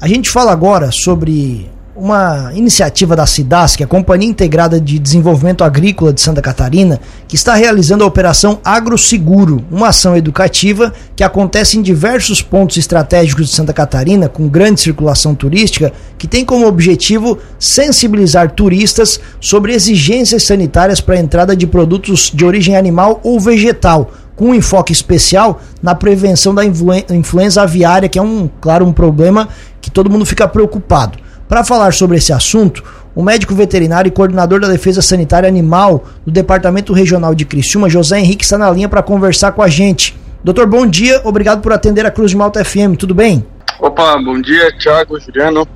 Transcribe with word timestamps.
A 0.00 0.06
gente 0.06 0.30
fala 0.30 0.52
agora 0.52 0.92
sobre 0.92 1.68
uma 1.96 2.52
iniciativa 2.54 3.16
da 3.16 3.26
CIDAS, 3.26 3.74
que 3.74 3.82
é 3.82 3.84
a 3.84 3.88
Companhia 3.88 4.28
Integrada 4.28 4.80
de 4.80 4.96
Desenvolvimento 4.96 5.64
Agrícola 5.64 6.12
de 6.12 6.20
Santa 6.20 6.40
Catarina, 6.40 7.00
que 7.26 7.34
está 7.34 7.56
realizando 7.56 8.04
a 8.04 8.06
Operação 8.06 8.60
AgroSeguro, 8.64 9.64
uma 9.68 9.88
ação 9.88 10.16
educativa 10.16 10.94
que 11.16 11.24
acontece 11.24 11.76
em 11.76 11.82
diversos 11.82 12.40
pontos 12.40 12.76
estratégicos 12.76 13.48
de 13.48 13.56
Santa 13.56 13.72
Catarina, 13.72 14.28
com 14.28 14.46
grande 14.46 14.80
circulação 14.80 15.34
turística, 15.34 15.92
que 16.16 16.28
tem 16.28 16.44
como 16.44 16.68
objetivo 16.68 17.36
sensibilizar 17.58 18.52
turistas 18.52 19.18
sobre 19.40 19.74
exigências 19.74 20.44
sanitárias 20.44 21.00
para 21.00 21.16
a 21.16 21.20
entrada 21.20 21.56
de 21.56 21.66
produtos 21.66 22.30
de 22.32 22.44
origem 22.44 22.76
animal 22.76 23.18
ou 23.24 23.40
vegetal 23.40 24.12
com 24.36 24.50
um 24.50 24.54
enfoque 24.54 24.92
especial 24.92 25.60
na 25.82 25.96
prevenção 25.96 26.54
da 26.54 26.64
influenza 26.64 27.60
aviária, 27.60 28.08
que 28.08 28.20
é 28.20 28.22
um, 28.22 28.48
claro, 28.60 28.86
um 28.86 28.92
problema 28.92 29.48
que 29.88 29.94
todo 29.94 30.10
mundo 30.10 30.26
fica 30.26 30.46
preocupado. 30.46 31.18
Para 31.48 31.64
falar 31.64 31.94
sobre 31.94 32.18
esse 32.18 32.30
assunto, 32.32 32.84
o 33.14 33.22
médico 33.22 33.54
veterinário 33.54 34.08
e 34.08 34.12
coordenador 34.12 34.60
da 34.60 34.68
Defesa 34.68 35.00
Sanitária 35.00 35.48
Animal 35.48 36.04
do 36.24 36.30
Departamento 36.30 36.92
Regional 36.92 37.34
de 37.34 37.46
Criciúma, 37.46 37.88
José 37.88 38.20
Henrique, 38.20 38.44
está 38.44 38.58
na 38.58 38.70
linha 38.70 38.88
para 38.88 39.02
conversar 39.02 39.52
com 39.52 39.62
a 39.62 39.68
gente. 39.68 40.14
Doutor, 40.44 40.66
bom 40.66 40.86
dia, 40.86 41.20
obrigado 41.24 41.62
por 41.62 41.72
atender 41.72 42.04
a 42.04 42.10
Cruz 42.10 42.30
de 42.30 42.36
Malta 42.36 42.62
FM, 42.62 42.96
tudo 42.98 43.14
bem? 43.14 43.44
Opa, 43.80 44.18
bom 44.22 44.40
dia, 44.40 44.70
Thiago, 44.78 45.18
Juliano, 45.18 45.66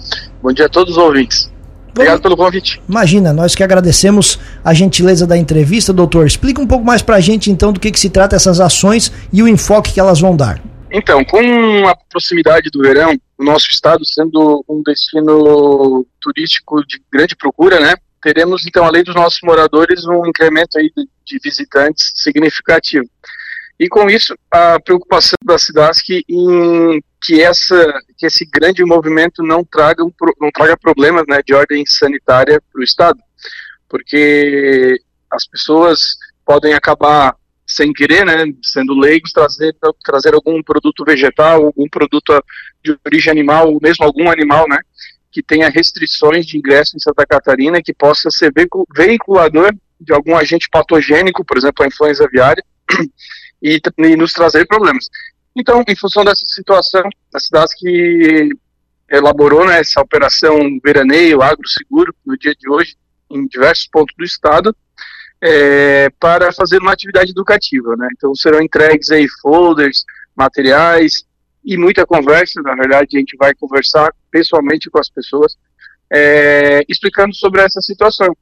bom 0.42 0.53
dia 0.53 0.67
a 0.67 0.69
todos 0.69 0.97
os 0.97 1.03
ouvintes. 1.03 1.51
Obrigado 1.91 2.23
pelo 2.23 2.37
convite. 2.37 2.81
Imagina, 2.89 3.33
nós 3.33 3.55
que 3.55 3.62
agradecemos 3.62 4.39
a 4.65 4.73
gentileza 4.73 5.27
da 5.27 5.37
entrevista, 5.37 5.92
doutor. 5.92 6.27
Explica 6.27 6.61
um 6.61 6.67
pouco 6.67 6.84
mais 6.84 7.03
para 7.03 7.17
a 7.17 7.20
gente, 7.20 7.51
então, 7.51 7.73
do 7.73 7.81
que, 7.81 7.91
que 7.91 8.01
se 8.01 8.09
trata 8.09 8.37
essas 8.37 8.61
ações 8.61 9.12
e 9.33 9.42
o 9.42 9.48
enfoque 9.48 9.92
que 9.92 10.01
elas 10.01 10.20
vão 10.20 10.34
dar. 10.34 10.61
Então, 10.91 11.25
com 11.25 11.87
a 11.89 11.97
proximidade 12.11 12.70
do 12.70 12.81
verão, 12.83 13.15
o 13.43 13.45
nosso 13.45 13.67
estado 13.69 14.05
sendo 14.07 14.65
um 14.69 14.83
destino 14.83 16.07
turístico 16.21 16.87
de 16.87 17.03
grande 17.13 17.35
procura, 17.35 17.81
né? 17.81 17.95
Teremos, 18.23 18.65
então, 18.65 18.84
além 18.84 19.03
dos 19.03 19.17
nossos 19.17 19.41
moradores, 19.43 20.07
um 20.07 20.25
incremento 20.25 20.79
aí 20.79 20.91
de, 21.25 21.39
visitantes 21.43 22.12
significativo. 22.15 23.05
E 23.81 23.89
com 23.89 24.09
isso, 24.09 24.33
a 24.49 24.79
preocupação 24.79 25.37
da 25.45 25.59
cidade 25.59 26.25
em 26.29 27.03
que 27.21 27.43
essa 27.43 28.01
que 28.17 28.27
esse 28.27 28.45
grande 28.47 28.84
movimento 28.84 29.43
não 29.43 29.65
traga 29.65 30.05
um, 30.05 30.12
não 30.41 30.51
traga 30.53 30.77
problemas 30.77 31.25
né, 31.29 31.41
de 31.45 31.53
ordem 31.53 31.84
sanitária 31.84 32.62
para 32.73 32.81
o 32.81 32.84
estado, 32.84 33.19
porque 33.89 35.01
as 35.29 35.47
pessoas 35.49 36.17
podem 36.45 36.75
acabar 36.75 37.34
sem 37.67 37.93
querer, 37.93 38.25
né, 38.25 38.45
sendo 38.62 38.95
leigos, 38.95 39.33
trazer 39.33 39.75
trazer 40.05 40.34
algum 40.34 40.62
produto 40.62 41.05
vegetal, 41.05 41.65
algum 41.65 41.89
produto 41.89 42.33
de 42.83 42.98
origem 43.05 43.30
animal, 43.30 43.72
ou 43.72 43.78
mesmo 43.80 44.05
algum 44.05 44.30
animal, 44.30 44.66
né, 44.69 44.78
que 45.30 45.42
tenha 45.42 45.70
restrições 45.70 46.44
de 46.44 46.58
ingresso 46.58 46.97
em 46.97 47.00
Santa 47.00 47.25
Catarina, 47.27 47.83
que 47.83 47.94
possa 47.94 48.30
ser 48.30 48.52
veiculador 48.94 49.75
de 50.00 50.12
algum 50.12 50.36
agente 50.36 50.69
patogênico, 50.69 51.44
por 51.44 51.56
exemplo, 51.56 51.84
a 51.84 51.88
influenza 51.88 52.25
aviária, 52.25 52.62
e, 53.62 53.80
e 53.98 54.16
nos 54.16 54.33
trazer 54.33 54.66
problemas. 54.66 55.08
Então, 55.55 55.84
em 55.86 55.97
função 55.97 56.25
dessa 56.25 56.44
situação, 56.47 57.03
a 57.33 57.41
cidade 57.41 57.75
que 57.77 58.50
elaborou 59.10 59.66
né, 59.66 59.80
essa 59.80 60.00
operação 60.00 60.58
Veraneio 60.83 61.42
Agro 61.42 61.69
Seguro 61.69 62.14
no 62.25 62.36
dia 62.36 62.55
de 62.55 62.69
hoje, 62.69 62.97
em 63.30 63.47
diversos 63.47 63.86
pontos 63.86 64.14
do 64.16 64.25
estado, 64.25 64.75
é, 65.41 66.08
para 66.19 66.53
fazer 66.53 66.78
uma 66.78 66.92
atividade 66.92 67.30
educativa. 67.30 67.97
Né? 67.97 68.08
Então, 68.16 68.34
serão 68.34 68.62
entregues 68.62 69.10
aí 69.10 69.27
folders, 69.41 70.05
materiais 70.34 71.25
e 71.65 71.77
muita 71.77 72.07
conversa. 72.07 72.61
Na 72.63 72.75
verdade, 72.75 73.17
a 73.17 73.19
gente 73.19 73.37
vai 73.37 73.55
conversar 73.55 74.13
pessoalmente 74.31 74.91
com 74.91 74.99
as 74.99 75.11
pessoas, 75.11 75.57
é, 76.13 76.83
explicando 76.89 77.35
sobre 77.35 77.61
essa 77.61 77.81
situação. 77.81 78.37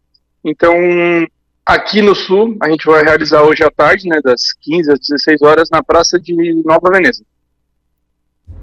Então, 0.45 0.75
Aqui 1.71 2.03
no 2.03 2.17
Sul, 2.17 2.57
a 2.61 2.69
gente 2.69 2.85
vai 2.85 3.05
realizar 3.05 3.43
hoje 3.43 3.63
à 3.63 3.71
tarde, 3.71 4.09
né, 4.09 4.21
das 4.21 4.53
15 4.61 4.91
às 4.91 4.99
16 4.99 5.41
horas, 5.43 5.69
na 5.71 5.83
Praça 5.83 6.19
de 6.19 6.35
Nova 6.65 6.91
Veneza. 6.91 7.23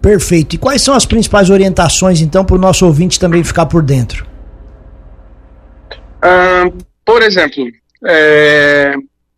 Perfeito. 0.01 0.55
E 0.55 0.57
quais 0.57 0.81
são 0.81 0.93
as 0.93 1.05
principais 1.05 1.49
orientações, 1.49 2.19
então, 2.19 2.43
para 2.43 2.57
o 2.57 2.59
nosso 2.59 2.85
ouvinte 2.85 3.17
também 3.17 3.45
ficar 3.45 3.65
por 3.65 3.81
dentro? 3.81 4.27
Ah, 6.21 6.65
por 7.05 7.21
exemplo, 7.21 7.63
é, 8.05 8.93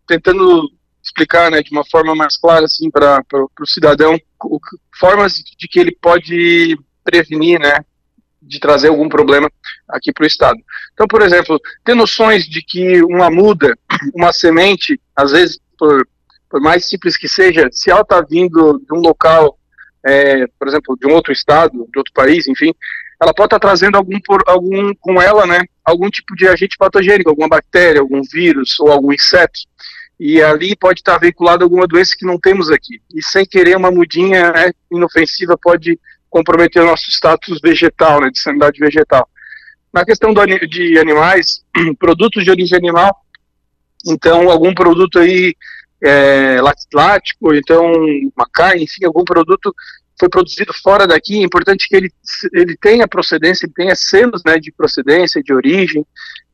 tentando 0.07 0.71
explicar 1.03 1.51
né, 1.51 1.61
de 1.61 1.71
uma 1.71 1.85
forma 1.85 2.15
mais 2.15 2.37
clara 2.37 2.65
assim, 2.65 2.89
para 2.89 3.23
o 3.31 3.67
cidadão 3.67 4.19
formas 4.99 5.35
de 5.35 5.67
que 5.67 5.79
ele 5.79 5.95
pode 5.99 6.77
prevenir 7.03 7.59
né, 7.59 7.79
de 8.41 8.59
trazer 8.59 8.89
algum 8.89 9.09
problema 9.09 9.49
aqui 9.87 10.11
para 10.11 10.23
o 10.23 10.27
Estado. 10.27 10.57
Então, 10.93 11.07
por 11.07 11.21
exemplo, 11.21 11.59
ter 11.83 11.95
noções 11.95 12.45
de 12.45 12.61
que 12.61 13.01
uma 13.03 13.29
muda, 13.29 13.77
uma 14.13 14.31
semente, 14.31 14.99
às 15.15 15.31
vezes, 15.31 15.59
por, 15.77 16.07
por 16.49 16.61
mais 16.61 16.87
simples 16.87 17.17
que 17.17 17.27
seja, 17.27 17.69
se 17.71 17.89
ela 17.89 18.01
está 18.01 18.21
vindo 18.21 18.79
de 18.79 18.93
um 18.93 19.01
local, 19.01 19.57
é, 20.05 20.45
por 20.57 20.67
exemplo, 20.67 20.97
de 20.99 21.07
um 21.07 21.13
outro 21.13 21.31
estado, 21.31 21.87
de 21.91 21.97
outro 21.97 22.13
país, 22.13 22.47
enfim, 22.47 22.73
ela 23.21 23.33
pode 23.33 23.47
estar 23.47 23.59
tá 23.59 23.67
trazendo 23.67 23.97
algum, 23.97 24.17
algum 24.45 24.93
com 24.95 25.21
ela, 25.21 25.45
né, 25.45 25.59
algum 25.83 26.09
tipo 26.09 26.35
de 26.35 26.47
agente 26.47 26.77
patogênico, 26.77 27.29
alguma 27.29 27.49
bactéria, 27.49 27.99
algum 27.99 28.21
vírus 28.23 28.79
ou 28.79 28.91
algum 28.91 29.11
inseto. 29.11 29.59
E 30.19 30.41
ali 30.41 30.75
pode 30.75 30.99
estar 30.99 31.17
veiculado 31.17 31.63
alguma 31.63 31.87
doença 31.87 32.15
que 32.17 32.25
não 32.25 32.37
temos 32.37 32.69
aqui. 32.69 33.01
E 33.13 33.23
sem 33.23 33.45
querer, 33.45 33.77
uma 33.77 33.89
mudinha 33.89 34.51
né, 34.51 34.71
inofensiva 34.91 35.57
pode 35.57 35.99
comprometer 36.29 36.81
o 36.81 36.85
nosso 36.85 37.09
status 37.09 37.59
vegetal, 37.61 38.21
né, 38.21 38.29
de 38.29 38.39
sanidade 38.39 38.79
vegetal. 38.79 39.27
Na 39.93 40.05
questão 40.05 40.33
do, 40.33 40.45
de 40.45 40.99
animais, 40.99 41.63
produtos 41.97 42.43
de 42.43 42.51
origem 42.51 42.77
animal, 42.77 43.15
então 44.05 44.49
algum 44.49 44.73
produto 44.73 45.19
aí 45.19 45.55
é, 46.01 46.57
então 47.55 47.91
uma 48.35 48.47
carne, 48.51 48.83
enfim, 48.83 49.05
algum 49.05 49.23
produto 49.23 49.73
foi 50.17 50.29
produzido 50.29 50.73
fora 50.73 51.07
daqui, 51.07 51.39
é 51.39 51.43
importante 51.43 51.87
que 51.87 51.95
ele, 51.95 52.11
ele 52.53 52.77
tenha 52.77 53.07
procedência, 53.07 53.65
ele 53.65 53.73
tenha 53.73 53.95
selos 53.95 54.43
né, 54.45 54.59
de 54.59 54.71
procedência, 54.71 55.41
de 55.41 55.53
origem, 55.53 56.05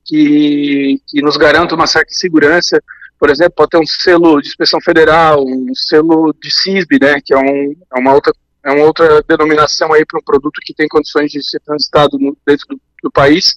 que, 0.03 1.01
que 1.07 1.21
nos 1.21 1.35
garanta 1.35 1.73
uma 1.73 1.87
certa 1.87 2.13
segurança. 2.13 2.81
Por 3.25 3.31
exemplo, 3.31 3.53
pode 3.55 3.71
ter 3.71 3.79
um 3.79 3.87
selo 3.87 4.39
de 4.39 4.49
inspeção 4.49 4.79
federal, 4.79 5.43
um 5.43 5.73
selo 5.73 6.31
de 6.39 6.51
CISB, 6.51 6.99
né, 7.01 7.19
que 7.25 7.33
é, 7.33 7.37
um, 7.37 7.75
é 7.95 7.99
uma 7.99 8.13
outra 8.13 8.31
é 8.63 8.71
uma 8.71 8.85
outra 8.85 9.23
denominação 9.27 9.91
aí 9.91 10.05
para 10.05 10.19
um 10.19 10.23
produto 10.23 10.61
que 10.63 10.75
tem 10.75 10.87
condições 10.87 11.31
de 11.31 11.43
ser 11.43 11.59
transitado 11.61 12.19
no, 12.19 12.37
dentro 12.45 12.67
do, 12.69 12.81
do, 13.01 13.11
país. 13.11 13.55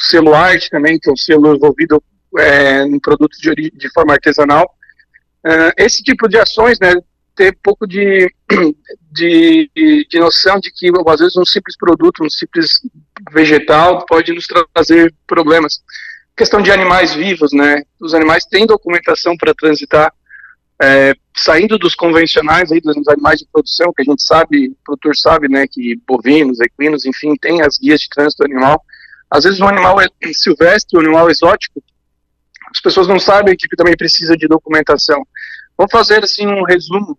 O 0.00 0.06
selo 0.06 0.34
arte 0.36 0.70
também, 0.70 1.00
que 1.00 1.10
é 1.10 1.12
um 1.12 1.16
selo 1.16 1.52
envolvido 1.52 2.00
é, 2.38 2.84
em 2.84 3.00
produtos 3.00 3.40
de, 3.40 3.72
de 3.72 3.92
forma 3.92 4.12
artesanal. 4.12 4.72
Uh, 5.44 5.74
esse 5.76 6.00
tipo 6.04 6.28
de 6.28 6.38
ações, 6.38 6.78
né, 6.80 6.94
ter 7.34 7.58
pouco 7.60 7.88
de, 7.88 8.32
de, 9.10 9.68
de, 10.08 10.18
noção 10.20 10.60
de 10.60 10.70
que, 10.70 10.92
às 11.08 11.18
vezes, 11.18 11.36
um 11.36 11.44
simples 11.44 11.76
produto, 11.76 12.22
um 12.22 12.30
simples 12.30 12.80
vegetal 13.32 14.06
pode 14.06 14.32
nos 14.32 14.46
trazer 14.72 15.12
problemas. 15.26 15.82
Questão 16.36 16.62
de 16.62 16.70
animais 16.70 17.14
vivos, 17.14 17.52
né, 17.52 17.82
os 18.00 18.14
animais 18.14 18.44
têm 18.44 18.66
documentação 18.66 19.36
para 19.36 19.54
transitar 19.54 20.12
é, 20.82 21.14
saindo 21.36 21.78
dos 21.78 21.94
convencionais 21.94 22.72
aí 22.72 22.80
dos 22.80 23.06
animais 23.08 23.38
de 23.38 23.46
produção, 23.52 23.92
que 23.94 24.02
a 24.02 24.04
gente 24.04 24.22
sabe, 24.22 24.68
o 24.68 24.76
produtor 24.84 25.16
sabe, 25.16 25.48
né, 25.48 25.66
que 25.66 25.96
bovinos, 26.06 26.60
equinos, 26.60 27.04
enfim, 27.04 27.36
tem 27.36 27.62
as 27.62 27.78
guias 27.78 28.00
de 28.00 28.08
trânsito 28.08 28.44
animal. 28.44 28.82
Às 29.30 29.44
vezes 29.44 29.60
um 29.60 29.68
animal 29.68 30.00
é 30.00 30.08
silvestre, 30.32 30.98
um 30.98 31.02
animal 31.02 31.30
exótico, 31.30 31.82
as 32.70 32.80
pessoas 32.80 33.06
não 33.06 33.18
sabem 33.18 33.56
que 33.56 33.68
também 33.76 33.96
precisa 33.96 34.36
de 34.36 34.48
documentação. 34.48 35.26
Vamos 35.76 35.92
fazer 35.92 36.24
assim 36.24 36.46
um 36.46 36.64
resumo, 36.64 37.18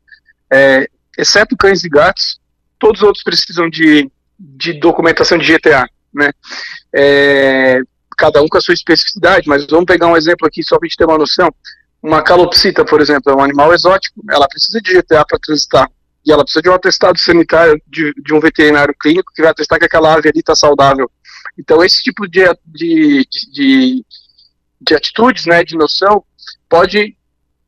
é, 0.52 0.88
exceto 1.18 1.56
cães 1.56 1.84
e 1.84 1.90
gatos, 1.90 2.40
todos 2.80 3.02
os 3.02 3.08
outros 3.08 3.24
precisam 3.24 3.70
de, 3.70 4.10
de 4.38 4.74
documentação 4.74 5.38
de 5.38 5.54
GTA, 5.54 5.88
né? 6.14 6.32
É, 6.94 7.80
cada 8.18 8.42
um 8.42 8.48
com 8.48 8.58
a 8.58 8.62
sua 8.62 8.74
especificidade, 8.74 9.48
mas 9.48 9.66
vamos 9.66 9.86
pegar 9.86 10.08
um 10.08 10.18
exemplo 10.18 10.48
aqui 10.48 10.64
só 10.64 10.78
para 10.78 10.86
a 10.86 10.90
gente 10.90 10.98
ter 10.98 11.06
uma 11.06 11.18
noção. 11.18 11.54
Uma 12.02 12.22
calopsita, 12.22 12.84
por 12.84 13.00
exemplo, 13.00 13.32
é 13.32 13.36
um 13.36 13.44
animal 13.44 13.74
exótico, 13.74 14.22
ela 14.30 14.48
precisa 14.48 14.82
de 14.82 14.94
GTA 14.94 15.26
para 15.26 15.40
transitar. 15.40 15.90
E 16.26 16.32
ela 16.32 16.44
precisa 16.44 16.62
de 16.62 16.70
um 16.70 16.74
atestado 16.74 17.20
sanitário 17.20 17.82
de, 17.88 18.14
de 18.14 18.34
um 18.34 18.40
veterinário 18.40 18.96
clínico 19.00 19.32
que 19.34 19.42
vai 19.42 19.52
atestar 19.52 19.80
que 19.80 19.86
aquela 19.86 20.14
ave 20.14 20.30
ali 20.30 20.40
está 20.40 20.56
saudável. 20.56 21.10
Então, 21.58 21.84
esse 21.84 22.02
tipo 22.02 22.28
de, 22.28 22.42
de, 22.66 23.28
de, 23.52 24.06
de, 24.82 24.96
atitudes, 24.96 25.46
né, 25.46 25.64
de 25.64 25.76
noção, 25.76 26.24
pode, 26.70 27.16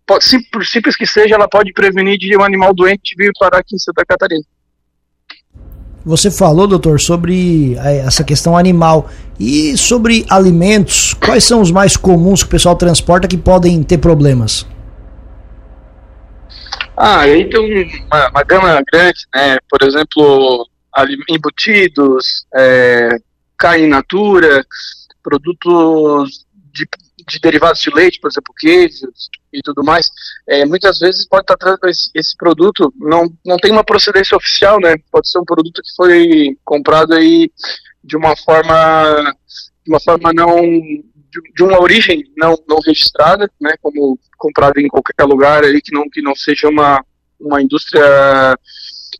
pode, 0.05 0.25
por 0.51 0.65
simples 0.65 0.95
que 0.95 1.05
seja, 1.05 1.35
ela 1.35 1.47
pode 1.47 1.73
prevenir 1.73 2.17
de 2.17 2.35
um 2.37 2.43
animal 2.43 2.73
doente 2.73 3.15
vir 3.17 3.31
parar 3.37 3.59
aqui 3.59 3.75
em 3.75 3.79
Santa 3.79 4.05
Catarina. 4.05 4.43
Você 6.05 6.29
falou, 6.29 6.67
doutor, 6.67 6.99
sobre 7.01 7.75
é, 7.79 7.97
essa 7.97 8.23
questão 8.23 8.55
animal 8.55 9.09
e 9.39 9.75
sobre 9.75 10.23
alimentos. 10.29 11.15
Quais 11.15 11.43
são 11.43 11.61
os 11.61 11.71
mais 11.71 11.97
comuns 11.97 12.43
que 12.43 12.47
o 12.47 12.51
pessoal 12.51 12.75
transporta 12.75 13.27
que 13.27 13.37
podem 13.37 13.81
ter 13.81 13.97
problemas? 13.97 14.67
Ah, 16.95 17.21
aí 17.21 17.49
tem 17.49 18.05
uma, 18.05 18.29
uma 18.29 18.43
gama 18.43 18.83
grande, 18.91 19.19
né? 19.33 19.57
Por 19.67 19.81
exemplo, 19.81 20.67
embutidos, 21.27 22.45
é, 22.55 23.17
carne 23.57 23.87
natura, 23.87 24.63
produtos 25.23 26.45
de, 26.71 26.87
de, 27.27 27.39
derivados 27.39 27.81
de 27.81 27.89
leite, 27.89 28.19
por 28.19 28.29
exemplo, 28.29 28.53
queijos 28.57 29.29
e 29.51 29.61
tudo 29.61 29.83
mais, 29.83 30.09
é, 30.47 30.65
muitas 30.65 30.99
vezes 30.99 31.27
pode 31.27 31.43
estar 31.43 31.57
trazendo 31.57 31.87
esse, 31.87 32.09
esse, 32.13 32.35
produto, 32.37 32.93
não, 32.97 33.31
não 33.45 33.57
tem 33.57 33.71
uma 33.71 33.83
procedência 33.83 34.37
oficial, 34.37 34.79
né? 34.79 34.95
Pode 35.11 35.29
ser 35.29 35.39
um 35.39 35.45
produto 35.45 35.81
que 35.81 35.95
foi 35.95 36.57
comprado 36.63 37.13
aí 37.13 37.51
de 38.03 38.15
uma 38.15 38.35
forma, 38.35 39.33
de 39.83 39.91
uma 39.91 39.99
forma 39.99 40.31
não 40.33 40.61
de, 41.53 41.63
uma 41.63 41.81
origem 41.81 42.23
não, 42.37 42.57
não 42.67 42.79
registrada, 42.85 43.49
né? 43.59 43.75
Como 43.81 44.19
comprado 44.37 44.79
em 44.79 44.87
qualquer 44.87 45.23
lugar 45.23 45.63
aí 45.63 45.81
que 45.81 45.93
não 45.93 46.09
que 46.09 46.21
não 46.21 46.35
seja 46.35 46.69
uma 46.69 47.03
uma 47.39 47.61
indústria 47.61 48.57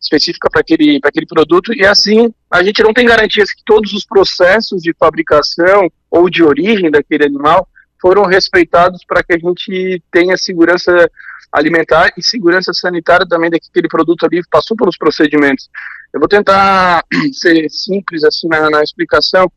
específica 0.02 0.50
para 0.50 0.62
aquele, 0.62 1.00
aquele 1.04 1.25
produto, 1.25 1.74
e 1.74 1.86
assim 1.86 2.34
a 2.50 2.63
gente 2.63 2.81
não 2.84 2.94
tem 2.94 3.06
garantias 3.06 3.52
que 3.52 3.62
todos 3.66 3.94
os 3.94 4.06
processos 4.06 4.81
de 4.81 4.94
fabricação 4.94 5.90
ou 6.10 6.30
de 6.30 6.44
origem 6.44 6.92
daquele 6.92 7.25
animal 7.25 7.68
foram 8.01 8.25
respeitados 8.25 9.01
para 9.07 9.24
que 9.24 9.33
a 9.33 9.38
gente 9.38 10.01
tenha 10.12 10.38
segurança 10.38 11.09
alimentar 11.51 12.12
e 12.18 12.24
segurança 12.24 12.74
sanitária 12.74 13.25
também 13.27 13.50
daquele 13.50 13.88
produto 13.88 14.25
ali 14.25 14.42
passou 14.50 14.75
pelos 14.75 14.97
procedimentos. 14.97 15.69
Eu 16.13 16.19
vou 16.19 16.27
tentar 16.27 17.03
ser 17.33 17.69
simples 17.69 18.24
assim 18.24 18.47
na, 18.47 18.69
na 18.69 18.83
explicação. 18.83 19.50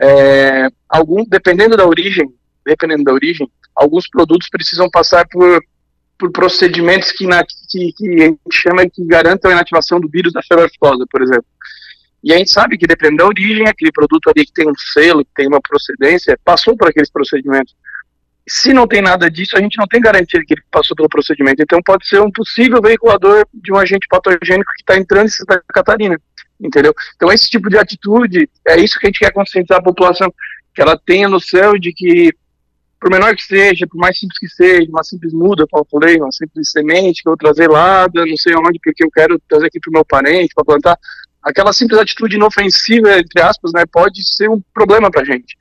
É, 0.00 0.68
algum, 0.88 1.24
dependendo 1.24 1.76
da 1.76 1.86
origem, 1.86 2.28
dependendo 2.66 3.04
da 3.04 3.12
origem, 3.12 3.48
alguns 3.74 4.08
produtos 4.08 4.48
precisam 4.48 4.90
passar 4.90 5.26
por 5.28 5.62
por 6.18 6.30
procedimentos 6.30 7.10
que, 7.10 7.26
na, 7.26 7.44
que, 7.44 7.92
que, 7.92 8.22
a 8.22 8.26
gente 8.26 8.38
chama 8.52 8.88
que 8.88 9.04
garantam 9.04 9.50
a 9.50 9.54
inativação 9.54 10.00
do 10.00 10.08
vírus 10.08 10.32
da 10.32 10.42
febre 10.42 10.64
aftosa, 10.64 11.04
por 11.10 11.22
exemplo. 11.22 11.44
E 12.24 12.32
a 12.32 12.38
gente 12.38 12.50
sabe 12.50 12.78
que, 12.78 12.86
dependendo 12.86 13.18
da 13.18 13.26
origem, 13.26 13.68
aquele 13.68 13.92
produto 13.92 14.30
ali 14.30 14.46
que 14.46 14.52
tem 14.52 14.66
um 14.66 14.72
selo, 14.94 15.22
que 15.22 15.30
tem 15.34 15.46
uma 15.46 15.60
procedência, 15.60 16.38
passou 16.42 16.74
por 16.74 16.88
aqueles 16.88 17.10
procedimentos. 17.10 17.76
Se 18.48 18.72
não 18.72 18.88
tem 18.88 19.02
nada 19.02 19.30
disso, 19.30 19.58
a 19.58 19.60
gente 19.60 19.76
não 19.76 19.86
tem 19.86 20.00
garantia 20.00 20.40
de 20.40 20.46
que 20.46 20.54
ele 20.54 20.62
passou 20.70 20.96
pelo 20.96 21.08
procedimento. 21.08 21.62
Então, 21.62 21.82
pode 21.84 22.08
ser 22.08 22.22
um 22.22 22.30
possível 22.30 22.80
veiculador 22.80 23.46
de 23.52 23.70
um 23.70 23.76
agente 23.76 24.06
patogênico 24.08 24.72
que 24.74 24.82
está 24.82 24.96
entrando 24.96 25.26
em 25.26 25.30
Santa 25.30 25.62
Catarina, 25.68 26.18
entendeu? 26.58 26.94
Então, 27.14 27.30
esse 27.30 27.50
tipo 27.50 27.68
de 27.68 27.76
atitude, 27.76 28.48
é 28.66 28.80
isso 28.80 28.98
que 28.98 29.06
a 29.06 29.08
gente 29.08 29.18
quer 29.18 29.30
conscientizar 29.30 29.78
a 29.78 29.82
população, 29.82 30.32
que 30.74 30.80
ela 30.80 30.98
tenha 30.98 31.28
noção 31.28 31.74
de 31.74 31.92
que 31.92 32.32
por 32.98 33.10
menor 33.10 33.36
que 33.36 33.44
seja, 33.44 33.86
por 33.86 33.98
mais 33.98 34.18
simples 34.18 34.38
que 34.38 34.48
seja, 34.48 34.88
uma 34.88 35.04
simples 35.04 35.34
muda, 35.34 35.66
como 35.70 35.82
eu 35.84 36.00
falei, 36.00 36.16
uma 36.16 36.32
simples 36.32 36.70
semente 36.70 37.22
que 37.22 37.28
eu 37.28 37.32
vou 37.32 37.36
trazer 37.36 37.68
lá, 37.68 38.06
não 38.14 38.36
sei 38.38 38.54
onde, 38.56 38.80
porque 38.82 39.04
eu 39.04 39.10
quero 39.10 39.38
trazer 39.46 39.66
aqui 39.66 39.78
para 39.78 39.90
o 39.90 39.92
meu 39.92 40.04
parente, 40.06 40.54
para 40.54 40.64
plantar, 40.64 40.98
aquela 41.44 41.72
simples 41.72 42.00
atitude 42.00 42.36
inofensiva, 42.36 43.18
entre 43.18 43.42
aspas, 43.42 43.72
né, 43.74 43.84
pode 43.92 44.24
ser 44.34 44.48
um 44.48 44.60
problema 44.72 45.10
para 45.10 45.20
a 45.20 45.24
gente. 45.24 45.56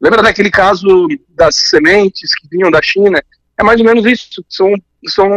Lembra 0.00 0.22
daquele 0.22 0.50
caso 0.50 0.88
das 1.28 1.56
sementes 1.56 2.34
que 2.34 2.48
vinham 2.50 2.70
da 2.70 2.80
China? 2.80 3.22
É 3.58 3.62
mais 3.62 3.78
ou 3.78 3.86
menos 3.86 4.06
isso. 4.06 4.42
São, 4.48 4.72
são 5.06 5.28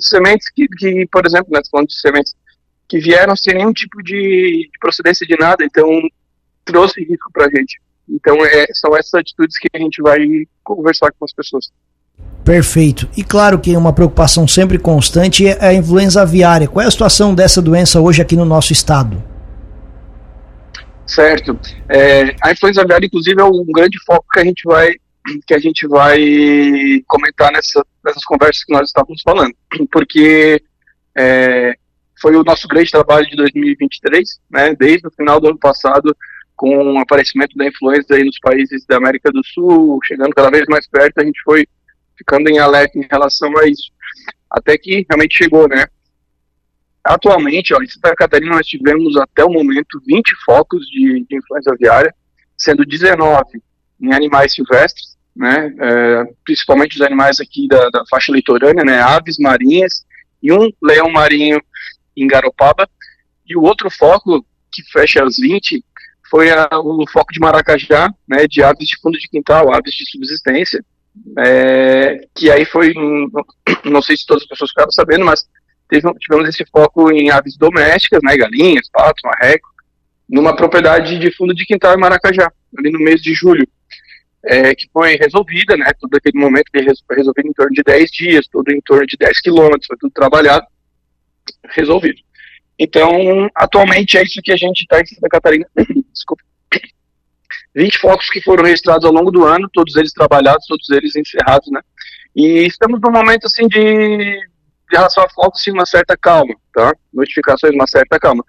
sementes 0.00 0.50
que, 0.50 0.66
que, 0.66 1.06
por 1.12 1.24
exemplo, 1.24 1.48
né, 1.52 1.60
falando 1.70 1.86
de 1.86 2.00
sementes, 2.00 2.34
que 2.88 2.98
vieram 2.98 3.36
sem 3.36 3.54
nenhum 3.54 3.72
tipo 3.72 4.02
de, 4.02 4.68
de 4.72 4.78
procedência 4.80 5.26
de 5.26 5.36
nada, 5.38 5.64
então 5.64 5.88
trouxe 6.64 7.00
risco 7.04 7.30
para 7.32 7.46
a 7.46 7.50
gente. 7.50 7.80
Então, 8.08 8.44
é, 8.44 8.66
são 8.72 8.96
essas 8.96 9.14
atitudes 9.14 9.58
que 9.58 9.68
a 9.72 9.78
gente 9.78 10.02
vai 10.02 10.18
conversar 10.64 11.12
com 11.18 11.24
as 11.24 11.32
pessoas. 11.32 11.70
Perfeito. 12.44 13.08
E 13.16 13.24
claro 13.24 13.58
que 13.58 13.76
uma 13.76 13.92
preocupação 13.92 14.46
sempre 14.46 14.78
constante 14.78 15.46
é 15.46 15.66
a 15.66 15.74
influenza 15.74 16.22
aviária. 16.22 16.68
Qual 16.68 16.82
é 16.82 16.86
a 16.86 16.90
situação 16.90 17.34
dessa 17.34 17.60
doença 17.60 18.00
hoje 18.00 18.22
aqui 18.22 18.36
no 18.36 18.44
nosso 18.44 18.72
estado? 18.72 19.35
Certo. 21.06 21.58
É, 21.88 22.34
a 22.42 22.52
influenza 22.52 22.82
aviária, 22.82 23.06
inclusive, 23.06 23.40
é 23.40 23.44
um 23.44 23.64
grande 23.66 23.98
foco 24.04 24.26
que 24.32 24.40
a 24.40 24.44
gente 24.44 24.62
vai 24.64 24.92
que 25.44 25.54
a 25.54 25.58
gente 25.58 25.88
vai 25.88 27.02
comentar 27.08 27.50
nessa, 27.50 27.84
nessas 28.04 28.24
conversas 28.24 28.62
que 28.62 28.72
nós 28.72 28.86
estávamos 28.86 29.20
falando, 29.22 29.52
porque 29.90 30.62
é, 31.16 31.74
foi 32.20 32.36
o 32.36 32.44
nosso 32.44 32.68
grande 32.68 32.92
trabalho 32.92 33.26
de 33.26 33.34
2023, 33.34 34.40
né? 34.50 34.74
Desde 34.74 35.06
o 35.06 35.10
final 35.10 35.40
do 35.40 35.48
ano 35.48 35.58
passado 35.58 36.16
com 36.54 36.94
o 36.94 36.98
aparecimento 36.98 37.56
da 37.56 37.66
influenza 37.66 38.14
aí 38.14 38.24
nos 38.24 38.38
países 38.38 38.86
da 38.86 38.96
América 38.96 39.30
do 39.30 39.44
Sul, 39.44 39.98
chegando 40.04 40.34
cada 40.34 40.50
vez 40.50 40.64
mais 40.68 40.88
perto, 40.88 41.18
a 41.18 41.24
gente 41.24 41.40
foi 41.42 41.66
ficando 42.16 42.48
em 42.48 42.58
alerta 42.58 42.98
em 42.98 43.06
relação 43.10 43.56
a 43.58 43.66
isso. 43.66 43.90
Até 44.50 44.78
que 44.78 45.04
realmente 45.08 45.36
chegou, 45.36 45.68
né? 45.68 45.86
Atualmente, 47.06 47.72
ó, 47.72 47.80
em 47.80 47.88
Santa 47.88 48.14
Catarina, 48.14 48.56
nós 48.56 48.66
tivemos 48.66 49.16
até 49.16 49.44
o 49.44 49.50
momento 49.50 50.00
20 50.06 50.34
focos 50.44 50.84
de, 50.86 51.24
de 51.28 51.36
influenza 51.36 51.72
aviária, 51.72 52.12
sendo 52.58 52.84
19 52.84 53.44
em 54.00 54.12
animais 54.12 54.54
silvestres, 54.54 55.16
né? 55.34 55.72
É, 55.78 56.24
principalmente 56.44 56.96
os 56.96 57.02
animais 57.02 57.40
aqui 57.40 57.68
da, 57.68 57.88
da 57.90 58.04
faixa 58.10 58.32
litorânea, 58.32 58.84
né? 58.84 59.00
Aves 59.00 59.38
marinhas 59.38 60.04
e 60.42 60.52
um 60.52 60.70
leão 60.82 61.10
marinho 61.10 61.60
em 62.16 62.26
Garopaba. 62.26 62.88
E 63.46 63.56
o 63.56 63.62
outro 63.62 63.90
foco, 63.90 64.44
que 64.72 64.82
fecha 64.90 65.24
os 65.24 65.36
20, 65.38 65.84
foi 66.28 66.50
a, 66.50 66.68
o 66.72 67.04
foco 67.08 67.32
de 67.32 67.40
Maracajá, 67.40 68.12
né, 68.28 68.46
de 68.48 68.62
aves 68.62 68.88
de 68.88 68.98
fundo 69.00 69.18
de 69.18 69.28
quintal, 69.28 69.72
aves 69.72 69.94
de 69.94 70.10
subsistência, 70.10 70.84
é, 71.38 72.26
que 72.34 72.50
aí 72.50 72.64
foi, 72.64 72.92
não 73.84 74.02
sei 74.02 74.16
se 74.16 74.26
todas 74.26 74.42
as 74.42 74.48
pessoas 74.48 74.70
ficaram 74.70 74.90
sabendo, 74.90 75.24
mas 75.24 75.46
tivemos 75.88 76.48
esse 76.48 76.64
foco 76.66 77.10
em 77.12 77.30
aves 77.30 77.56
domésticas, 77.56 78.20
né, 78.22 78.36
galinhas, 78.36 78.88
patos, 78.90 79.22
marreco, 79.24 79.68
numa 80.28 80.54
propriedade 80.54 81.18
de 81.18 81.30
fundo 81.34 81.54
de 81.54 81.64
quintal 81.64 81.94
em 81.94 82.00
Maracajá, 82.00 82.52
ali 82.78 82.90
no 82.90 82.98
mês 82.98 83.22
de 83.22 83.32
julho, 83.32 83.66
é, 84.44 84.74
que 84.74 84.88
foi 84.92 85.16
resolvida, 85.16 85.76
né, 85.76 85.92
todo 86.00 86.14
aquele 86.14 86.38
momento 86.38 86.70
foi 86.72 87.16
resolvido 87.16 87.48
em 87.48 87.52
torno 87.52 87.72
de 87.72 87.82
10 87.82 88.10
dias, 88.10 88.48
tudo 88.48 88.72
em 88.72 88.80
torno 88.80 89.06
de 89.06 89.16
10 89.16 89.40
quilômetros, 89.40 89.86
foi 89.86 89.96
tudo 89.96 90.12
trabalhado, 90.12 90.66
resolvido. 91.70 92.20
Então, 92.78 93.48
atualmente 93.54 94.18
é 94.18 94.22
isso 94.22 94.40
que 94.42 94.52
a 94.52 94.56
gente 94.56 94.82
está 94.82 95.00
em 95.00 95.06
Santa 95.06 95.28
Catarina. 95.28 95.66
Desculpa. 96.12 96.42
20 97.74 97.98
focos 97.98 98.28
que 98.28 98.42
foram 98.42 98.64
registrados 98.64 99.04
ao 99.04 99.12
longo 99.12 99.30
do 99.30 99.44
ano, 99.44 99.68
todos 99.72 99.96
eles 99.96 100.12
trabalhados, 100.12 100.66
todos 100.66 100.88
eles 100.90 101.16
encerrados, 101.16 101.70
né? 101.70 101.80
E 102.34 102.66
estamos 102.66 103.00
num 103.00 103.10
momento, 103.10 103.46
assim, 103.46 103.66
de, 103.66 104.38
de 104.90 104.96
relação 104.96 105.24
a 105.24 105.28
focos, 105.28 105.60
assim, 105.60 105.72
uma 105.72 105.86
certa 105.86 106.16
calma, 106.16 106.54
tá? 106.72 106.92
Notificações, 107.12 107.74
uma 107.74 107.86
certa 107.86 108.18
calma. 108.18 108.44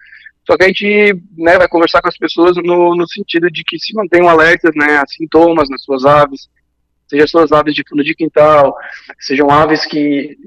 Só 0.46 0.56
que 0.56 0.64
a 0.64 0.68
gente 0.68 1.22
né, 1.38 1.58
vai 1.58 1.68
conversar 1.68 2.02
com 2.02 2.08
as 2.08 2.18
pessoas 2.18 2.56
no, 2.58 2.96
no 2.96 3.08
sentido 3.08 3.52
de 3.52 3.64
que 3.64 3.78
se 3.78 3.94
mantenham 3.94 4.30
alertas 4.30 4.72
né, 4.76 4.98
a 4.98 5.06
sintomas 5.08 5.70
nas 5.70 5.84
suas 5.84 6.06
aves, 6.06 6.48
seja 7.08 7.28
suas 7.28 7.52
aves 7.52 7.76
de 7.76 7.84
fundo 7.88 8.04
de 8.04 8.16
quintal, 8.16 8.76
sejam 9.20 9.50
aves 9.50 9.86
que 9.86 10.38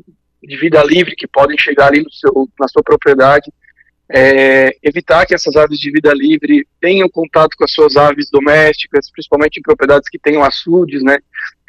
de 0.43 0.57
vida 0.57 0.83
livre 0.83 1.15
que 1.15 1.29
podem 1.29 1.59
chegar 1.59 1.89
ali 1.89 2.03
no 2.03 2.11
seu, 2.11 2.49
na 2.59 2.67
sua 2.67 2.83
propriedade 2.83 3.53
é, 4.13 4.77
evitar 4.83 5.25
que 5.25 5.35
essas 5.35 5.55
aves 5.55 5.79
de 5.79 5.91
vida 5.91 6.13
livre 6.13 6.67
tenham 6.81 7.09
contato 7.09 7.57
com 7.57 7.65
as 7.65 7.73
suas 7.73 7.97
aves 7.97 8.29
domésticas, 8.29 9.09
principalmente 9.11 9.59
em 9.59 9.63
propriedades 9.63 10.09
que 10.09 10.19
tenham 10.19 10.43
açudes, 10.43 11.03
né? 11.03 11.19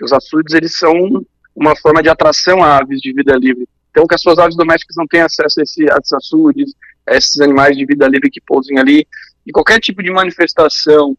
Os 0.01 0.11
açudes 0.11 0.55
eles 0.55 0.75
são 0.75 1.23
uma 1.55 1.75
forma 1.75 2.01
de 2.01 2.09
atração 2.09 2.63
a 2.63 2.77
aves 2.77 2.99
de 2.99 3.13
vida 3.13 3.35
livre. 3.37 3.67
Então, 3.91 4.07
que 4.07 4.15
as 4.15 4.21
suas 4.21 4.39
aves 4.39 4.55
domésticas 4.55 4.95
não 4.97 5.05
tenham 5.05 5.25
acesso 5.25 5.59
a, 5.59 5.63
esse, 5.63 5.83
a 5.91 5.97
esses 5.97 6.13
açudes, 6.13 6.73
a 7.07 7.15
esses 7.15 7.39
animais 7.39 7.77
de 7.77 7.85
vida 7.85 8.07
livre 8.07 8.31
que 8.31 8.41
pousem 8.41 8.79
ali, 8.79 9.07
e 9.45 9.51
qualquer 9.51 9.79
tipo 9.79 10.01
de 10.01 10.11
manifestação, 10.11 11.15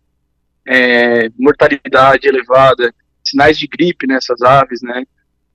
é, 0.66 1.28
mortalidade 1.38 2.26
elevada, 2.26 2.94
sinais 3.24 3.58
de 3.58 3.66
gripe 3.66 4.06
nessas 4.06 4.42
aves, 4.42 4.80
né? 4.82 5.04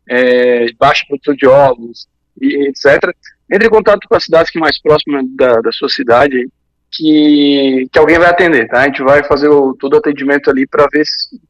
É, 0.10 0.72
baixa 0.74 1.06
produção 1.08 1.36
de 1.36 1.48
ovos, 1.48 2.08
e 2.40 2.68
etc 2.68 3.14
entre 3.50 3.68
em 3.68 3.72
contato 3.72 4.08
com 4.08 4.16
a 4.16 4.20
cidade 4.20 4.52
que 4.52 4.58
é 4.58 4.62
mais 4.62 4.80
próxima 4.82 5.22
da, 5.36 5.62
da 5.62 5.72
sua 5.72 5.90
cidade, 5.90 6.50
que, 6.92 7.88
que 7.92 8.00
alguém 8.00 8.20
vai 8.20 8.30
atender, 8.30 8.68
tá? 8.68 8.82
A 8.82 8.86
gente 8.86 9.02
vai 9.02 9.24
fazer 9.24 9.48
o, 9.48 9.74
todo 9.76 9.94
o 9.94 9.98
atendimento 9.98 10.50
ali 10.50 10.68
para 10.68 10.86
ver, 10.92 11.04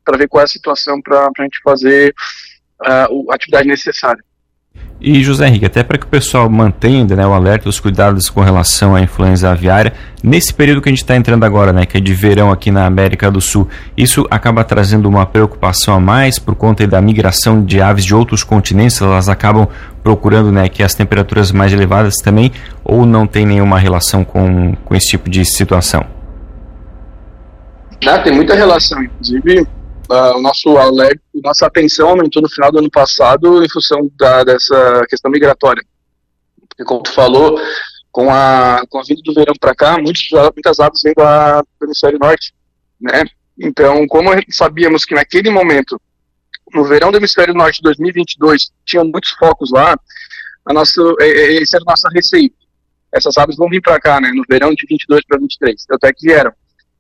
para 0.06 0.18
ver 0.18 0.28
qual 0.28 0.42
é 0.42 0.46
a 0.46 0.48
situação 0.48 1.02
para 1.02 1.26
a 1.26 1.44
gente 1.44 1.60
fazer 1.64 2.14
uh, 2.82 3.32
a 3.32 3.36
atividade 3.36 3.68
necessária. 3.68 4.24
E 5.00 5.24
José 5.24 5.48
Henrique, 5.48 5.66
até 5.66 5.84
para 5.84 5.96
que 5.98 6.06
o 6.06 6.08
pessoal 6.08 6.50
mantenha 6.50 7.06
né, 7.16 7.26
o 7.26 7.32
alerta, 7.32 7.70
os 7.70 7.80
cuidados 7.80 8.32
com 8.32 8.42
relação 8.42 8.96
à 8.96 9.02
influenza 9.02 9.52
aviária, 9.52 9.94
nesse 10.24 10.52
período 10.52 10.82
que 10.82 10.90
a 10.90 10.92
gente 10.92 11.04
está 11.04 11.16
entrando 11.16 11.44
agora, 11.44 11.72
né, 11.72 11.86
que 11.86 11.98
é 11.98 12.02
de 12.02 12.14
verão 12.16 12.52
aqui 12.52 12.72
na 12.72 12.84
América 12.86 13.30
do 13.30 13.40
Sul, 13.40 13.68
isso 13.96 14.26
acaba 14.32 14.64
trazendo 14.64 15.08
uma 15.08 15.24
preocupação 15.24 15.94
a 15.94 16.00
mais 16.00 16.40
por 16.40 16.56
conta 16.56 16.88
da 16.88 17.00
migração 17.00 17.64
de 17.64 17.80
aves 17.80 18.04
de 18.04 18.16
outros 18.16 18.44
continentes, 18.44 19.00
elas 19.00 19.30
acabam 19.30 19.68
procurando 20.02 20.52
né, 20.52 20.68
que 20.68 20.82
as 20.82 20.96
temperaturas 20.96 21.52
mais 21.52 21.72
elevadas 21.72 22.16
também, 22.16 22.52
ou 22.84 23.06
não 23.06 23.28
tem 23.28 23.46
nenhuma 23.46 23.78
relação 23.78 24.24
com, 24.24 24.76
com 24.84 24.96
esse 24.96 25.10
tipo 25.10 25.30
de 25.30 25.46
situação? 25.46 26.04
Ah, 28.04 28.18
tem 28.20 28.34
muita 28.34 28.56
relação, 28.56 29.04
inclusive 29.04 29.68
uh, 30.10 30.38
o 30.38 30.42
nosso 30.42 30.78
alerta, 30.78 31.22
nossa 31.36 31.66
atenção 31.68 32.10
aumentou 32.10 32.42
no 32.42 32.50
final 32.50 32.72
do 32.72 32.80
ano 32.80 32.90
passado 32.90 33.64
em 33.64 33.70
função 33.70 34.10
da, 34.18 34.44
dessa 34.44 35.06
questão 35.10 35.32
migratória. 35.32 35.84
Porque, 36.68 36.84
como 36.84 37.04
tu 37.04 37.12
falou, 37.12 37.60
com 38.12 38.32
a, 38.32 38.84
com 38.90 39.00
a 39.00 39.04
vinda 39.04 39.22
do 39.24 39.34
verão 39.34 39.54
para 39.60 39.76
cá, 39.76 39.98
muitos, 39.98 40.28
muitas 40.54 40.80
aves 40.80 41.02
vêm 41.04 41.14
do 41.14 41.86
hemisfério 41.86 42.20
norte, 42.20 42.54
né? 43.00 43.26
Então, 43.60 44.08
como 44.08 44.30
sabíamos 44.50 45.06
que 45.06 45.16
naquele 45.16 45.50
momento, 45.50 46.00
no 46.74 46.84
verão 46.84 47.12
do 47.12 47.18
hemisfério 47.18 47.54
norte 47.54 47.78
de 47.78 47.84
2022, 47.84 48.72
tinham 48.86 49.06
muitos 49.06 49.32
focos 49.32 49.72
lá, 49.72 49.98
a 50.66 50.74
nossa, 50.74 51.02
esse 51.20 51.76
era 51.76 51.84
o 51.84 51.90
nosso 51.90 52.08
receio. 52.10 52.52
Essas 53.12 53.38
aves 53.38 53.56
vão 53.56 53.70
vir 53.70 53.82
para 53.82 54.00
cá, 54.00 54.20
né, 54.20 54.32
no 54.32 54.44
verão 54.48 54.74
de 54.74 54.86
22 54.88 55.22
para 55.26 55.40
23, 55.40 55.86
até 55.92 56.12
que 56.12 56.28
vieram. 56.28 56.52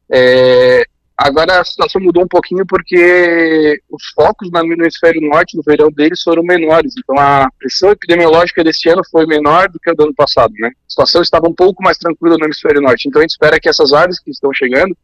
É, 0.09 0.83
agora 1.17 1.59
a 1.59 1.65
situação 1.65 1.99
mudou 1.99 2.23
um 2.23 2.27
pouquinho 2.27 2.65
porque 2.65 3.81
os 3.89 4.03
focos 4.13 4.49
no 4.51 4.59
hemisfério 4.59 5.21
norte, 5.21 5.57
no 5.57 5.63
verão 5.63 5.91
deles, 5.91 6.21
foram 6.21 6.43
menores. 6.43 6.93
Então 6.97 7.17
a 7.17 7.49
pressão 7.57 7.91
epidemiológica 7.91 8.63
desse 8.63 8.87
ano 8.89 9.01
foi 9.09 9.25
menor 9.25 9.67
do 9.69 9.79
que 9.79 9.89
a 9.89 9.93
do 9.93 10.03
ano 10.03 10.13
passado, 10.13 10.53
né? 10.59 10.67
A 10.67 10.89
situação 10.89 11.21
estava 11.21 11.47
um 11.47 11.53
pouco 11.53 11.81
mais 11.81 11.97
tranquila 11.97 12.37
no 12.37 12.45
hemisfério 12.45 12.81
norte. 12.81 13.07
Então 13.07 13.19
a 13.19 13.23
gente 13.23 13.31
espera 13.31 13.59
que 13.59 13.67
essas 13.67 13.91
aves 13.91 14.19
que 14.19 14.29
estão 14.29 14.53
chegando 14.53 14.95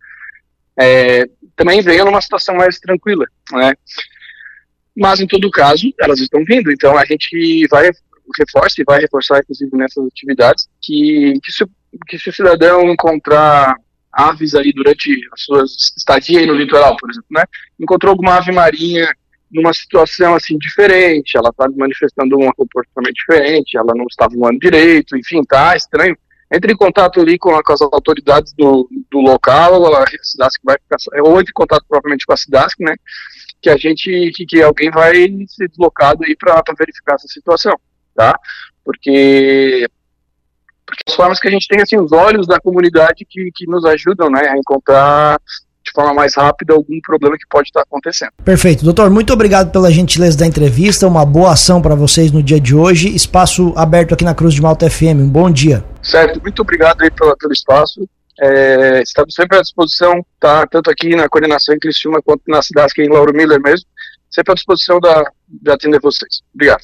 é, 0.78 1.26
também 1.56 1.82
venham 1.82 2.06
numa 2.06 2.22
situação 2.22 2.56
mais 2.56 2.80
tranquila, 2.80 3.26
né? 3.52 3.74
Mas 4.96 5.20
em 5.20 5.28
todo 5.28 5.50
caso, 5.50 5.92
elas 6.00 6.20
estão 6.20 6.44
vindo. 6.46 6.72
Então 6.72 6.96
a 6.98 7.06
gente 7.06 7.68
vai 7.68 7.90
reforça 8.38 8.82
e 8.82 8.86
vai 8.86 9.00
reforçar, 9.00 9.40
inclusive, 9.40 9.76
nessas 9.76 10.06
atividades, 10.08 10.68
que, 10.82 11.34
que, 11.44 11.52
se, 11.52 11.66
que 12.08 12.18
se 12.18 12.30
o 12.30 12.34
cidadão 12.34 12.90
encontrar 12.90 13.76
aves 14.14 14.56
aí 14.56 14.72
durante 14.72 15.12
a 15.32 15.38
sua 15.38 15.64
estadia 15.64 16.40
aí 16.40 16.46
no 16.46 16.54
litoral, 16.54 16.96
por 16.98 17.10
exemplo, 17.10 17.28
né, 17.32 17.44
encontrou 17.80 18.12
alguma 18.12 18.36
ave 18.36 18.52
marinha 18.52 19.12
numa 19.52 19.74
situação 19.74 20.36
assim 20.36 20.58
diferente, 20.58 21.38
ela 21.38 21.50
está 21.50 21.68
manifestando 21.76 22.38
um 22.38 22.52
comportamento 22.54 23.14
diferente, 23.14 23.78
ela 23.78 23.94
não 23.96 24.06
está 24.06 24.28
voando 24.28 24.60
direito, 24.60 25.16
enfim, 25.18 25.44
tá 25.44 25.76
estranho, 25.76 26.18
entre 26.52 26.74
em 26.74 26.78
contato 26.78 27.20
ali 27.20 27.38
com, 27.38 27.50
com 27.62 27.74
as 27.74 27.82
autoridades 27.82 28.54
do, 28.54 28.88
do 29.12 29.20
local, 29.20 29.96
a 29.96 30.06
SIDASC 30.22 30.60
vai 30.64 30.78
ficar, 30.78 30.98
ou 31.24 31.40
entre 31.40 31.52
em 31.52 31.54
contato 31.54 31.86
propriamente 31.88 32.26
com 32.26 32.34
a 32.34 32.38
SIDASC, 32.38 32.80
né, 32.80 32.96
que 33.62 33.70
a 33.70 33.78
gente, 33.78 34.32
que, 34.36 34.46
que 34.46 34.62
alguém 34.62 34.90
vai 34.90 35.14
ser 35.48 35.70
deslocado 35.70 36.24
aí 36.24 36.36
para 36.36 36.64
verificar 36.78 37.16
essa 37.16 37.28
situação 37.28 37.74
tá? 38.16 38.40
Porque 38.84 39.88
as 41.08 41.16
formas 41.16 41.40
que 41.40 41.48
a 41.48 41.52
gente 41.52 41.68
tem, 41.68 41.82
assim, 41.82 41.98
os 41.98 42.12
olhos 42.12 42.48
da 42.48 42.60
comunidade 42.60 43.26
que, 43.30 43.50
que 43.54 43.66
nos 43.68 43.86
ajudam, 43.86 44.30
né, 44.30 44.48
a 44.48 44.58
encontrar 44.58 45.40
de 45.84 45.92
forma 45.92 46.14
mais 46.14 46.36
rápida 46.36 46.74
algum 46.74 47.00
problema 47.02 47.38
que 47.38 47.46
pode 47.50 47.68
estar 47.68 47.82
acontecendo. 47.82 48.32
Perfeito. 48.44 48.86
Doutor, 48.86 49.10
muito 49.10 49.34
obrigado 49.34 49.70
pela 49.70 49.92
gentileza 49.92 50.38
da 50.38 50.46
entrevista, 50.46 51.06
uma 51.06 51.26
boa 51.26 51.52
ação 51.52 51.82
para 51.82 51.94
vocês 51.94 52.32
no 52.32 52.42
dia 52.42 52.60
de 52.60 52.74
hoje, 52.74 53.14
espaço 53.14 53.74
aberto 53.76 54.14
aqui 54.14 54.24
na 54.24 54.34
Cruz 54.34 54.54
de 54.54 54.62
Malta 54.62 54.90
FM, 54.90 55.20
um 55.20 55.30
bom 55.30 55.52
dia. 55.52 55.84
Certo, 56.02 56.42
muito 56.42 56.62
obrigado 56.62 57.02
aí 57.02 57.12
pelo, 57.12 57.36
pelo 57.36 57.52
espaço, 57.52 58.08
é, 58.40 59.02
estamos 59.04 59.36
sempre 59.36 59.58
à 59.58 59.62
disposição, 59.62 60.26
tá? 60.40 60.66
Tanto 60.68 60.90
aqui 60.90 61.16
na 61.16 61.30
coordenação 61.30 61.76
em 61.76 61.80
Criciúma 61.80 62.22
quanto 62.22 62.42
na 62.48 62.62
cidade 62.62 62.92
aqui 62.92 63.04
em 63.04 63.10
Lauro 63.10 63.34
Miller 63.34 63.62
mesmo, 63.62 63.86
sempre 64.30 64.54
à 64.54 64.56
disposição 64.56 65.00
da, 65.00 65.24
de 65.48 65.72
atender 65.72 66.00
vocês. 66.02 66.42
Obrigado. 66.54 66.84